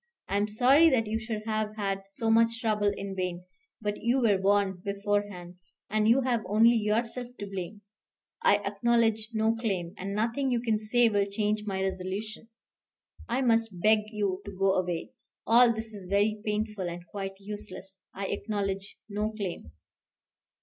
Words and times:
I 0.27 0.37
am 0.37 0.47
sorry 0.47 0.89
that 0.89 1.05
you 1.05 1.19
should 1.19 1.43
have 1.45 1.75
had 1.75 2.01
so 2.07 2.31
much 2.31 2.59
trouble 2.59 2.91
in 2.97 3.15
vain, 3.15 3.45
but 3.79 4.01
you 4.01 4.19
were 4.19 4.39
warned 4.41 4.83
beforehand, 4.83 5.57
and 5.91 6.07
you 6.07 6.21
have 6.21 6.43
only 6.49 6.75
yourself 6.75 7.27
to 7.39 7.45
blame. 7.45 7.83
I 8.41 8.57
acknowledge 8.65 9.29
no 9.31 9.53
claim, 9.53 9.93
and 9.99 10.15
nothing 10.15 10.49
you 10.49 10.59
can 10.59 10.79
say 10.79 11.07
will 11.07 11.27
change 11.27 11.65
my 11.67 11.83
resolution. 11.83 12.49
I 13.29 13.43
must 13.43 13.79
beg 13.79 13.99
you 14.07 14.41
to 14.45 14.51
go 14.57 14.73
away. 14.73 15.11
All 15.45 15.71
this 15.71 15.93
is 15.93 16.07
very 16.09 16.41
painful 16.43 16.89
and 16.89 17.05
quite 17.05 17.35
useless. 17.39 18.01
I 18.11 18.25
acknowledge 18.25 18.97
no 19.07 19.31
claim." 19.33 19.71